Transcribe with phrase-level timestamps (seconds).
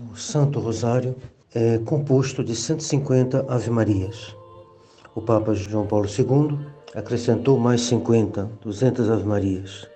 [0.00, 1.14] O Santo Rosário
[1.54, 4.34] é composto de 150 Ave-Marias.
[5.14, 6.58] O Papa João Paulo II
[6.94, 9.86] acrescentou mais 50, 200 Ave-Marias.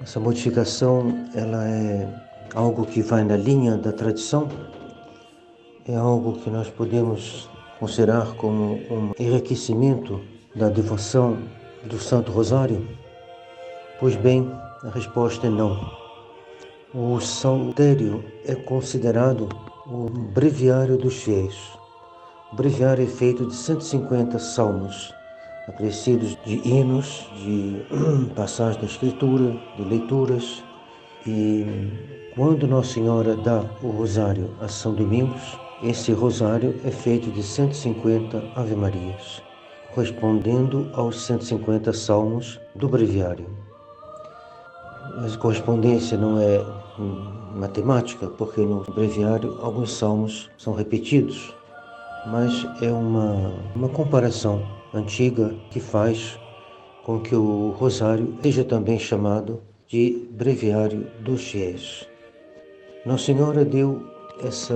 [0.00, 2.08] Essa modificação ela é
[2.54, 4.48] algo que vai na linha da tradição,
[5.86, 10.22] é algo que nós podemos considerar como um enriquecimento
[10.54, 11.36] da devoção
[11.84, 12.88] do Santo Rosário?
[14.00, 14.50] Pois bem,
[14.82, 16.07] a resposta é não.
[16.94, 19.46] O Saltério é considerado
[19.86, 21.54] o breviário dos fiéis.
[22.50, 25.12] O breviário é feito de 150 salmos,
[25.68, 27.84] acrescidos de hinos, de
[28.34, 30.64] passagens da Escritura, de leituras.
[31.26, 37.42] E quando Nossa Senhora dá o rosário a São Domingos, esse rosário é feito de
[37.42, 39.42] 150 Ave-Marias,
[39.94, 43.67] correspondendo aos 150 salmos do breviário.
[45.20, 46.64] Mas correspondência não é
[47.54, 51.54] matemática, porque no breviário alguns salmos são repetidos,
[52.26, 54.62] mas é uma, uma comparação
[54.94, 56.38] antiga que faz
[57.04, 62.06] com que o rosário seja também chamado de breviário dos fiéis.
[63.04, 64.02] Nossa Senhora deu
[64.44, 64.74] essa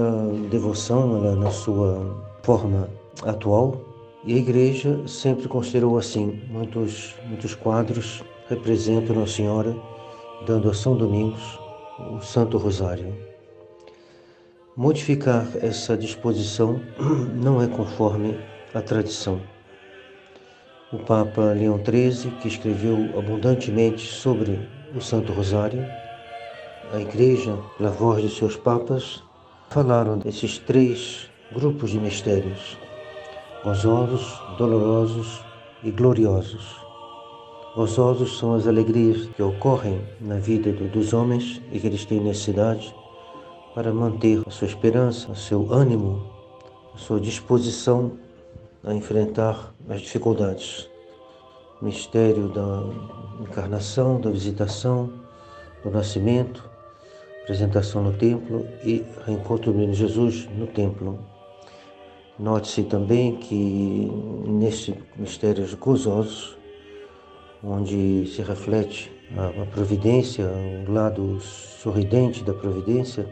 [0.51, 2.89] devoção ela, na sua forma
[3.23, 3.81] atual
[4.25, 6.41] e a igreja sempre considerou assim.
[6.49, 9.77] Muitos, muitos quadros representam Nossa Senhora
[10.47, 11.59] dando a São Domingos
[12.11, 13.15] o Santo Rosário.
[14.77, 16.81] Modificar essa disposição
[17.35, 18.39] não é conforme
[18.75, 19.41] a tradição.
[20.93, 25.87] O Papa Leão XIII, que escreveu abundantemente sobre o Santo Rosário,
[26.93, 29.23] a Igreja, pela voz de seus papas,
[29.71, 32.77] falaram desses três grupos de mistérios:
[33.65, 35.41] gozosos, dolorosos
[35.83, 36.82] e gloriosos.
[37.75, 42.95] Gozosos são as alegrias que ocorrem na vida dos homens e que eles têm necessidade
[43.75, 46.23] para manter a sua esperança, o seu ânimo,
[46.95, 48.13] a sua disposição
[48.85, 50.87] a enfrentar as dificuldades.
[51.81, 52.85] Mistério da
[53.41, 55.11] encarnação, da visitação,
[55.83, 56.69] do nascimento,
[57.45, 61.19] apresentação no templo e reencontro do menino Jesus no templo.
[62.39, 64.13] Note-se também que
[64.47, 66.61] nestes mistérios gozosos,
[67.65, 70.47] onde se reflete a, providência,
[70.87, 73.27] o lado sorridente da providência,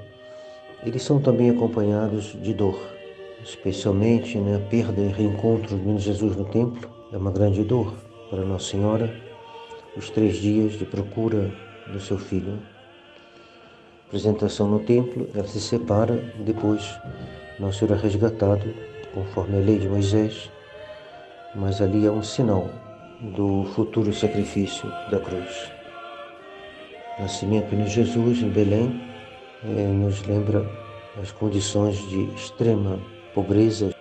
[0.84, 2.78] eles são também acompanhados de dor,
[3.44, 6.88] especialmente né, a perda e reencontro do menino Jesus no templo.
[7.12, 7.92] É uma grande dor
[8.30, 9.12] para Nossa Senhora,
[9.96, 11.52] os três dias de procura
[11.92, 12.58] do seu filho.
[14.06, 16.82] Apresentação no templo, ela se separa, depois
[17.58, 18.72] não será resgatado,
[19.12, 20.50] conforme a lei de Moisés,
[21.54, 22.70] mas ali é um sinal
[23.20, 25.70] do futuro sacrifício da cruz.
[27.19, 29.00] O nascimento de Jesus em Belém
[29.64, 30.66] é, nos lembra
[31.20, 32.98] as condições de extrema
[33.34, 33.94] pobreza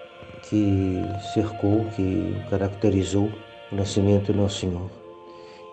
[0.43, 1.01] que
[1.33, 3.29] cercou, que caracterizou
[3.71, 4.89] o nascimento de Nosso Senhor.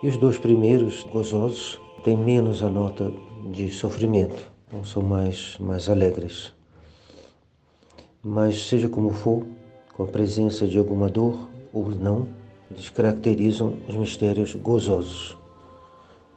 [0.03, 3.11] E os dois primeiros, gozosos, têm menos a nota
[3.51, 6.53] de sofrimento, não são mais, mais alegres.
[8.21, 9.45] Mas, seja como for,
[9.93, 12.27] com a presença de alguma dor ou não,
[12.71, 15.37] eles caracterizam os mistérios gozosos,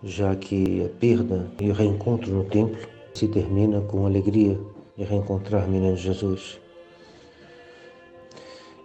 [0.02, 2.78] já que a perda e o reencontro no templo
[3.14, 4.58] se termina com a alegria
[4.96, 6.60] de reencontrar menino Jesus.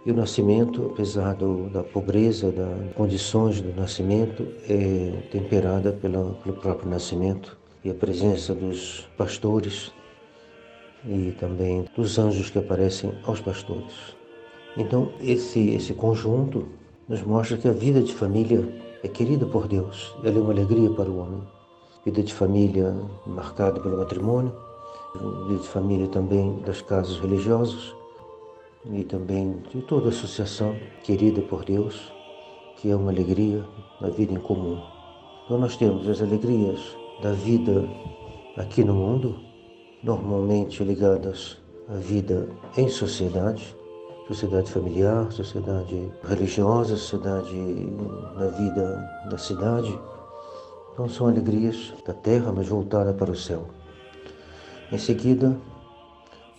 [0.04, 6.56] E o nascimento, apesar do, da pobreza, das condições do nascimento, é temperada pela, pelo
[6.56, 9.92] próprio nascimento e a presença dos pastores
[11.04, 14.16] e também dos anjos que aparecem aos pastores.
[14.76, 16.68] Então, esse, esse conjunto
[17.08, 18.68] nos mostra que a vida de família
[19.02, 21.42] é querida por Deus, ela é uma alegria para o homem.
[22.04, 22.94] Vida de família
[23.26, 24.52] marcada pelo matrimônio,
[25.46, 27.94] vida de família também das casas religiosas
[28.92, 32.12] e também de toda associação querida por Deus,
[32.76, 33.64] que é uma alegria
[34.00, 34.80] na vida em comum.
[35.44, 36.80] Então nós temos as alegrias
[37.22, 37.88] da vida
[38.56, 39.38] aqui no mundo,
[40.02, 41.56] normalmente ligadas
[41.88, 43.74] à vida em sociedade,
[44.28, 47.54] sociedade familiar, sociedade religiosa, sociedade
[48.34, 49.98] na vida da cidade.
[50.92, 53.68] Então são alegrias da terra, mas voltadas para o céu.
[54.90, 55.56] Em seguida,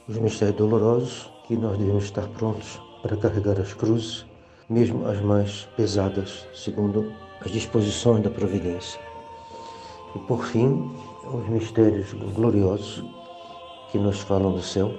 [0.07, 4.25] os mistérios dolorosos, que nós devemos estar prontos para carregar as cruzes,
[4.69, 7.11] mesmo as mais pesadas, segundo
[7.41, 8.99] as disposições da providência.
[10.15, 10.89] E por fim,
[11.33, 13.03] os mistérios gloriosos
[13.91, 14.93] que nos falam do céu,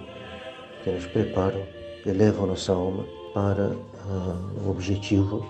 [0.83, 3.05] que nos preparam, elevam nossa alma
[3.35, 5.45] para uh, o objetivo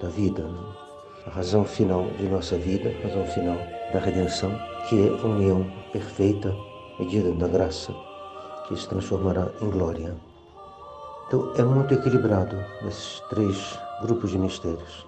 [0.00, 0.58] da vida, né?
[1.26, 3.56] a razão final de nossa vida, a razão final
[3.92, 4.50] da redenção,
[4.88, 6.54] que é a união perfeita,
[6.98, 7.92] medida da graça,
[8.68, 10.14] que que se transformará em glória.
[11.26, 12.56] Então é muito equilibrado
[12.86, 15.06] esses três grupos de mistérios.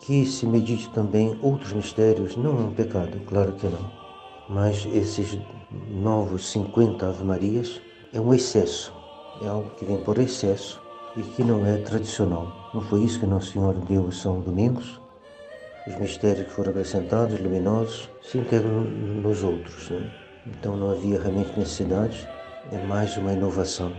[0.00, 3.90] Que se medite também outros mistérios não é um pecado, claro que não.
[4.48, 5.38] Mas esses
[5.90, 7.80] novos 50 Ave Marias
[8.12, 8.92] é um excesso,
[9.42, 10.80] é algo que vem por excesso
[11.16, 12.70] e que não é tradicional.
[12.74, 15.00] Não foi isso que Nosso Senhor deu São Domingos?
[15.86, 19.90] Os mistérios que foram acrescentados, luminosos, se integram nos outros.
[19.90, 20.10] Né?
[20.46, 22.28] Então não havia realmente necessidade,
[22.72, 23.92] é mais uma inovação.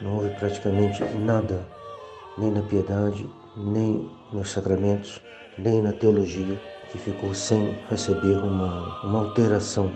[0.00, 1.66] Não houve praticamente nada,
[2.38, 5.20] nem na piedade, nem nos sacramentos,
[5.56, 6.60] nem na teologia,
[6.90, 9.92] que ficou sem receber uma, uma alteração.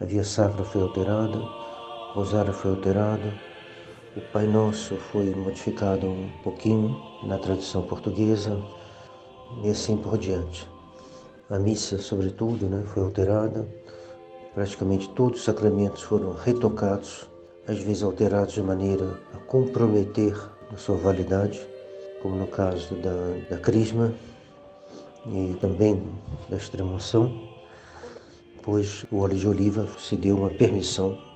[0.00, 1.38] A via sacra foi alterada,
[2.12, 3.32] o rosário foi alterado,
[4.14, 8.62] o Pai Nosso foi modificado um pouquinho na tradição portuguesa
[9.64, 10.68] e assim por diante.
[11.48, 13.66] A missa, sobretudo, né, foi alterada,
[14.54, 17.26] praticamente todos os sacramentos foram retocados,
[17.66, 20.36] às vezes alterados de maneira a comprometer
[20.70, 21.66] a sua validade
[22.20, 23.10] como no caso da,
[23.48, 24.14] da crisma
[25.26, 26.02] e também
[26.50, 27.48] da extremoção,
[28.62, 31.31] pois o óleo de oliva se deu uma permissão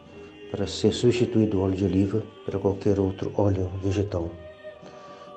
[0.50, 4.30] para ser substituído o óleo de oliva para qualquer outro óleo vegetal.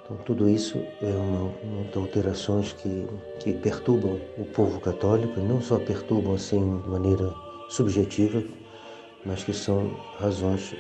[0.04, 3.06] Então, tudo isso é uma, uma das alterações que,
[3.40, 7.34] que perturbam o povo católico, não só perturbam assim de maneira
[7.70, 8.44] subjetiva,
[9.26, 10.76] mas que são razões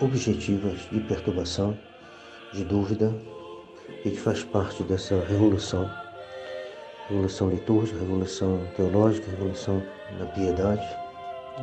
[0.00, 1.78] objetivas de perturbação,
[2.52, 3.14] de dúvida
[4.04, 5.90] e que faz parte dessa revolução,
[7.08, 9.82] revolução litúrgica, revolução teológica, revolução
[10.18, 10.86] na piedade,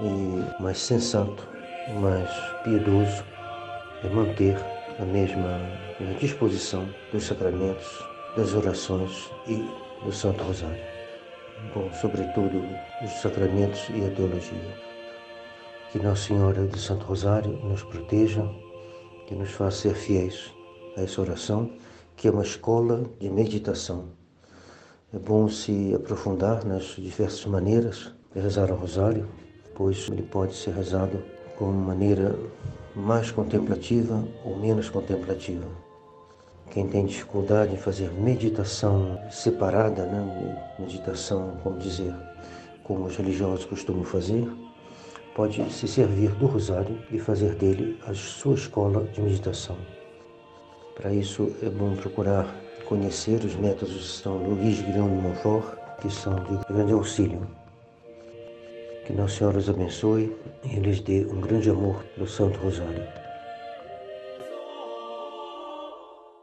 [0.01, 1.47] e mais sensato,
[1.89, 2.29] mais
[2.63, 3.23] piedoso
[4.03, 4.55] é manter
[4.99, 5.59] a mesma
[6.19, 7.87] disposição dos sacramentos,
[8.35, 9.65] das orações e
[10.05, 10.83] do Santo Rosário.
[11.73, 12.63] Bom, sobretudo
[13.03, 14.77] os sacramentos e a teologia.
[15.91, 18.43] Que Nossa Senhora do Santo Rosário nos proteja,
[19.27, 20.53] que nos faça ser fiéis
[20.97, 21.71] a essa oração
[22.15, 24.09] que é uma escola de meditação.
[25.13, 29.27] É bom se aprofundar nas diversas maneiras de rezar o rosário,
[29.75, 31.21] pois ele pode ser rezado
[31.61, 32.35] com maneira
[32.95, 35.67] mais contemplativa ou menos contemplativa.
[36.71, 40.65] Quem tem dificuldade em fazer meditação separada, né?
[40.79, 42.15] meditação, como dizer,
[42.83, 44.51] como os religiosos costumam fazer,
[45.35, 49.77] pode se servir do rosário e fazer dele a sua escola de meditação.
[50.95, 52.47] Para isso é bom procurar
[52.87, 57.60] conhecer os métodos de São Luís de Montfort, que são de grande auxílio.
[59.11, 63.20] Que Nossa Senhora os abençoe e lhes dê um grande amor do Santo Rosário.